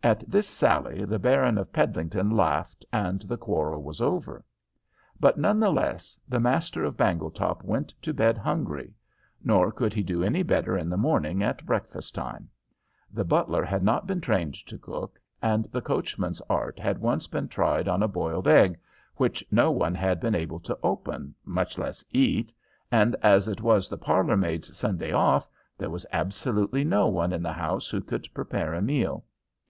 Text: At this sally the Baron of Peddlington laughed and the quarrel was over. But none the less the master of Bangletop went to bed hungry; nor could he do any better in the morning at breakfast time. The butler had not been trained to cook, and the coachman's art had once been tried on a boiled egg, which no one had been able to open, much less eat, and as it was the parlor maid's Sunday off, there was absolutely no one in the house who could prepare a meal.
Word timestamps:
At 0.00 0.24
this 0.26 0.48
sally 0.48 1.04
the 1.04 1.18
Baron 1.18 1.58
of 1.58 1.70
Peddlington 1.72 2.30
laughed 2.34 2.86
and 2.94 3.20
the 3.22 3.36
quarrel 3.36 3.82
was 3.82 4.00
over. 4.00 4.42
But 5.20 5.36
none 5.36 5.60
the 5.60 5.72
less 5.72 6.18
the 6.26 6.40
master 6.40 6.82
of 6.84 6.96
Bangletop 6.96 7.62
went 7.62 7.88
to 8.02 8.14
bed 8.14 8.38
hungry; 8.38 8.94
nor 9.44 9.70
could 9.70 9.92
he 9.92 10.02
do 10.02 10.22
any 10.22 10.42
better 10.42 10.78
in 10.78 10.88
the 10.88 10.96
morning 10.96 11.42
at 11.42 11.66
breakfast 11.66 12.14
time. 12.14 12.48
The 13.12 13.24
butler 13.24 13.64
had 13.64 13.82
not 13.82 14.06
been 14.06 14.22
trained 14.22 14.54
to 14.68 14.78
cook, 14.78 15.20
and 15.42 15.66
the 15.66 15.82
coachman's 15.82 16.40
art 16.48 16.78
had 16.78 16.98
once 16.98 17.26
been 17.26 17.48
tried 17.48 17.86
on 17.86 18.02
a 18.02 18.08
boiled 18.08 18.46
egg, 18.48 18.78
which 19.16 19.44
no 19.50 19.70
one 19.70 19.94
had 19.96 20.20
been 20.20 20.34
able 20.34 20.60
to 20.60 20.78
open, 20.82 21.34
much 21.44 21.76
less 21.76 22.02
eat, 22.12 22.50
and 22.90 23.14
as 23.16 23.46
it 23.46 23.60
was 23.60 23.88
the 23.90 23.98
parlor 23.98 24.38
maid's 24.38 24.74
Sunday 24.74 25.12
off, 25.12 25.50
there 25.76 25.90
was 25.90 26.06
absolutely 26.12 26.84
no 26.84 27.08
one 27.08 27.32
in 27.32 27.42
the 27.42 27.52
house 27.52 27.88
who 27.90 28.00
could 28.00 28.26
prepare 28.32 28.72
a 28.72 28.80
meal. 28.80 29.24